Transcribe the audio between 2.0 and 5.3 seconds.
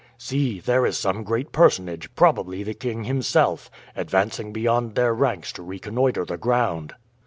probably the king himself, advancing beyond their